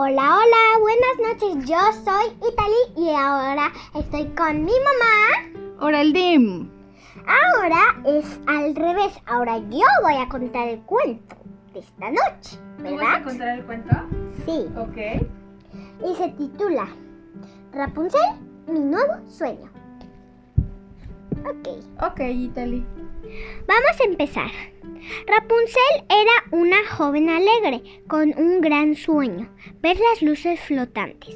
[0.00, 1.68] Hola, hola, buenas noches.
[1.68, 5.66] Yo soy Itali y ahora estoy con mi mamá.
[5.80, 6.70] Hola, el Dim.
[7.26, 9.12] Ahora es al revés.
[9.26, 11.34] Ahora yo voy a contar el cuento
[11.72, 13.24] de esta noche, ¿Tú vas a ¿verdad?
[13.24, 13.96] contar el cuento?
[14.46, 14.66] Sí.
[14.78, 16.08] Ok.
[16.08, 16.86] Y se titula
[17.72, 18.20] Rapunzel,
[18.68, 19.68] mi nuevo sueño.
[21.44, 21.68] Ok.
[22.02, 22.84] Ok, Italy.
[23.66, 24.50] Vamos a empezar.
[25.26, 31.34] Rapunzel era una joven alegre con un gran sueño, ver las luces flotantes.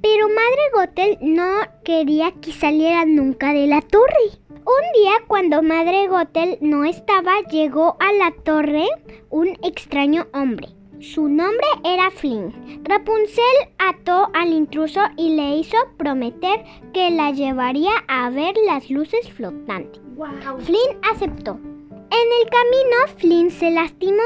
[0.00, 4.38] Pero Madre Gothel no quería que saliera nunca de la torre.
[4.50, 8.86] Un día cuando Madre Gothel no estaba, llegó a la torre
[9.30, 10.68] un extraño hombre.
[11.02, 12.84] Su nombre era Flynn.
[12.84, 13.42] Rapunzel
[13.78, 20.00] ató al intruso y le hizo prometer que la llevaría a ver las luces flotantes.
[20.14, 20.60] Wow.
[20.60, 21.58] Flynn aceptó.
[21.58, 24.22] En el camino, Flynn se lastimó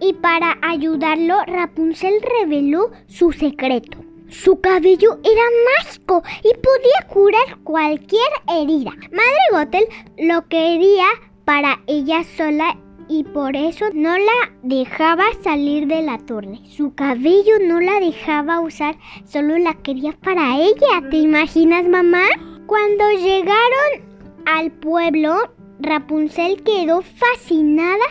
[0.00, 3.98] y para ayudarlo, Rapunzel reveló su secreto.
[4.28, 5.42] Su cabello era
[5.78, 8.92] mágico y podía curar cualquier herida.
[9.10, 11.06] Madre Gothel lo quería
[11.44, 12.76] para ella sola
[13.10, 16.60] y por eso no la dejaba salir de la torre.
[16.68, 21.10] Su cabello no la dejaba usar, solo la quería para ella.
[21.10, 22.22] ¿Te imaginas, mamá?
[22.66, 25.34] Cuando llegaron al pueblo,
[25.80, 28.04] Rapunzel quedó fascinada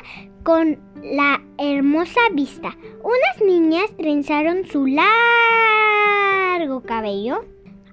[0.44, 2.76] con la hermosa vista.
[3.02, 5.08] Unas niñas trenzaron su largo
[6.82, 7.46] cabello.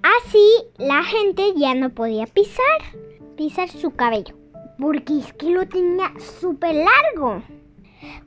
[0.03, 0.45] Así
[0.77, 2.65] la gente ya no podía pisar,
[3.37, 4.35] pisar su cabello,
[4.79, 7.43] porque es que lo tenía súper largo.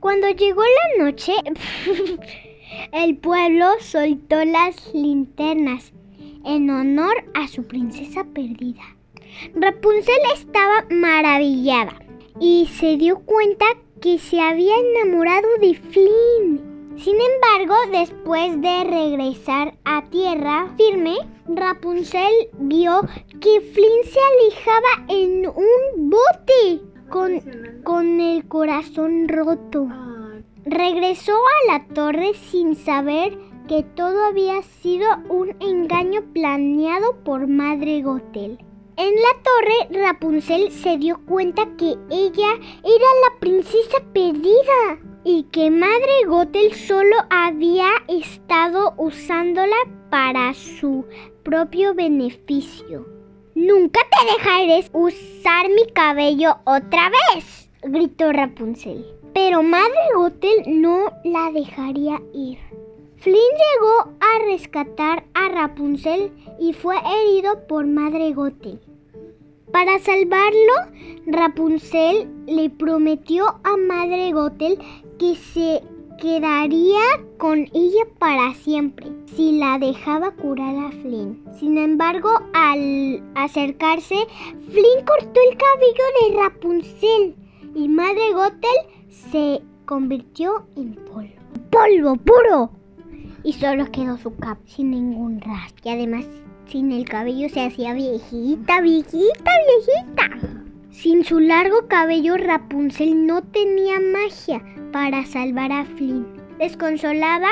[0.00, 1.32] Cuando llegó la noche,
[2.92, 5.92] el pueblo soltó las linternas
[6.44, 8.82] en honor a su princesa perdida.
[9.54, 11.94] Rapunzel estaba maravillada
[12.40, 13.66] y se dio cuenta
[14.00, 16.69] que se había enamorado de Flynn.
[17.02, 21.16] Sin embargo, después de regresar a tierra firme,
[21.48, 23.00] Rapunzel vio
[23.40, 27.40] que Flynn se alejaba en un bote con,
[27.84, 29.88] con el corazón roto.
[30.66, 38.02] Regresó a la torre sin saber que todo había sido un engaño planeado por Madre
[38.02, 38.58] Gothel.
[38.98, 42.52] En la torre, Rapunzel se dio cuenta que ella
[42.84, 49.76] era la princesa perdida y que Madre Gothel solo había estado usándola
[50.10, 51.04] para su
[51.42, 53.06] propio beneficio.
[53.54, 59.04] Nunca te dejaré usar mi cabello otra vez, gritó Rapunzel.
[59.34, 62.58] Pero Madre Gothel no la dejaría ir.
[63.16, 68.80] Flynn llegó a rescatar a Rapunzel y fue herido por Madre Gothel.
[69.72, 70.72] Para salvarlo,
[71.26, 74.78] Rapunzel le prometió a Madre Gothel
[75.20, 75.82] que se
[76.18, 77.02] quedaría
[77.36, 81.44] con ella para siempre si la dejaba curar a Flynn.
[81.58, 84.14] Sin embargo, al acercarse,
[84.70, 87.36] Flynn cortó el cabello de Rapunzel
[87.74, 91.34] y Madre Gothel se convirtió en polvo.
[91.70, 92.70] ¡Polvo puro!
[93.44, 95.82] Y solo quedó su capa sin ningún rastro.
[95.84, 96.24] Y además,
[96.66, 100.59] sin el cabello se hacía viejita, viejita, viejita.
[100.90, 104.62] Sin su largo cabello, Rapunzel no tenía magia
[104.92, 106.26] para salvar a Flynn.
[106.58, 107.48] Desconsolada,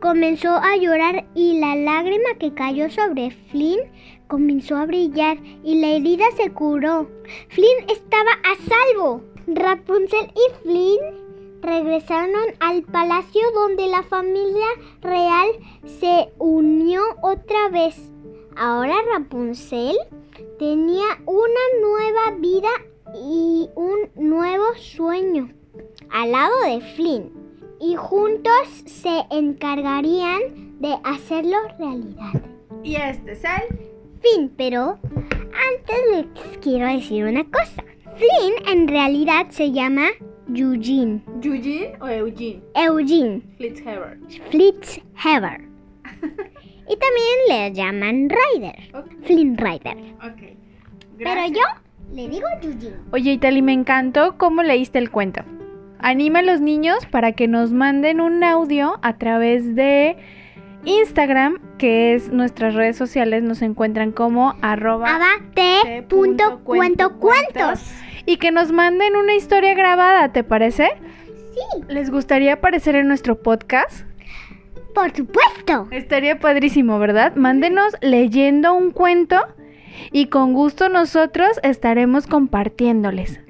[0.00, 3.80] comenzó a llorar y la lágrima que cayó sobre Flynn
[4.28, 7.08] comenzó a brillar y la herida se curó.
[7.48, 9.22] Flynn estaba a salvo.
[9.46, 14.66] Rapunzel y Flynn regresaron al palacio donde la familia
[15.00, 15.48] real
[15.86, 18.12] se unió otra vez.
[18.56, 19.96] Ahora Rapunzel
[20.58, 22.68] tenía una nueva vida
[23.14, 25.50] y un nuevo sueño
[26.10, 27.32] al lado de Flynn
[27.80, 32.42] y juntos se encargarían de hacerlo realidad.
[32.82, 33.78] Y este es el.
[34.20, 37.84] Fin, pero antes les quiero decir una cosa.
[38.16, 40.08] Flynn en realidad se llama
[40.52, 41.22] Eugene.
[41.42, 42.62] Eugene o Eugene.
[42.74, 44.28] Eugene Fitzherbert.
[44.50, 45.64] Fitzherbert.
[46.88, 48.76] y también le llaman Ryder.
[48.94, 49.06] Ok.
[49.24, 49.96] Flynn Ryder.
[50.24, 50.56] Ok.
[51.18, 51.62] Pero yo
[52.14, 52.96] le digo Eugene.
[53.12, 55.42] Oye, Itali, me encantó cómo leíste el cuento.
[56.00, 60.16] Anima a los niños para que nos manden un audio a través de
[60.84, 67.92] Instagram, que es nuestras redes sociales, nos encuentran como arroba Abate punto cuento cuentos.
[68.26, 70.88] y que nos manden una historia grabada, ¿te parece?
[71.52, 74.06] Sí, ¿Les gustaría aparecer en nuestro podcast?
[74.94, 75.88] Por supuesto.
[75.90, 77.34] Estaría padrísimo, ¿verdad?
[77.36, 79.36] Mándenos leyendo un cuento
[80.12, 83.40] y con gusto nosotros estaremos compartiéndoles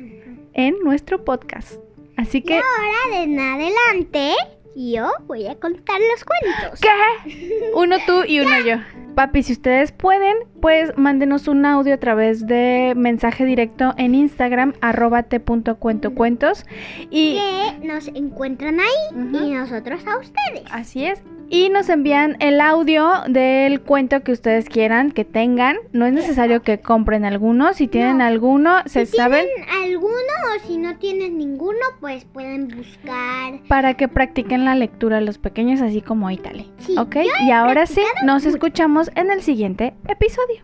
[0.55, 1.81] en nuestro podcast.
[2.17, 4.35] Así Y que ahora de en adelante
[4.81, 6.81] Yo voy a contar los cuentos.
[6.81, 7.71] ¿Qué?
[7.75, 8.77] Uno tú y uno yo.
[9.17, 14.75] Papi, si ustedes pueden, pues mándenos un audio a través de mensaje directo en Instagram,
[14.81, 16.65] arroba t.cuentocuentos.
[17.11, 17.41] Y
[17.81, 20.63] Que nos encuentran ahí y nosotros a ustedes.
[20.71, 21.21] así es.
[21.51, 25.77] Y nos envían el audio del cuento que ustedes quieran, que tengan.
[25.93, 27.73] No es necesario que compren alguno.
[27.73, 28.25] Si tienen No.
[28.25, 30.13] alguno, se si saben tienen alguno
[30.55, 33.61] o si no tienen ninguno, pues pueden buscar.
[33.69, 36.71] para que practiquen la lectura los pequeños, así como Italy.
[36.81, 37.17] Sí, ¿Ok?
[37.47, 40.61] Y ahora sí, nos escuchamos en el siguiente episodio.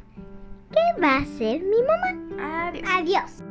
[0.71, 2.69] ¿Qué va a ser mi mamá?
[2.69, 2.85] Adiós.
[2.99, 3.45] Adiós.